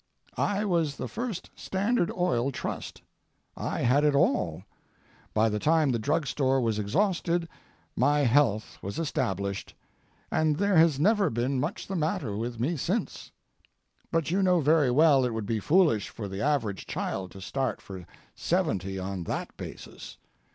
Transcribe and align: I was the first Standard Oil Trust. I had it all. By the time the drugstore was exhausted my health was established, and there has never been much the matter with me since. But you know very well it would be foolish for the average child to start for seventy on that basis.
I 0.35 0.65
was 0.65 0.95
the 0.95 1.07
first 1.07 1.51
Standard 1.55 2.09
Oil 2.17 2.51
Trust. 2.51 3.03
I 3.55 3.81
had 3.81 4.03
it 4.03 4.15
all. 4.15 4.63
By 5.35 5.47
the 5.47 5.59
time 5.59 5.91
the 5.91 5.99
drugstore 5.99 6.59
was 6.59 6.79
exhausted 6.79 7.47
my 7.95 8.21
health 8.21 8.79
was 8.81 8.97
established, 8.97 9.75
and 10.31 10.55
there 10.57 10.75
has 10.75 10.99
never 10.99 11.29
been 11.29 11.59
much 11.59 11.85
the 11.85 11.95
matter 11.95 12.35
with 12.35 12.59
me 12.59 12.77
since. 12.77 13.31
But 14.11 14.31
you 14.31 14.41
know 14.41 14.59
very 14.59 14.89
well 14.89 15.23
it 15.23 15.35
would 15.35 15.45
be 15.45 15.59
foolish 15.59 16.09
for 16.09 16.27
the 16.27 16.41
average 16.41 16.87
child 16.87 17.29
to 17.33 17.39
start 17.39 17.79
for 17.79 18.07
seventy 18.33 18.97
on 18.97 19.25
that 19.25 19.55
basis. 19.55 20.17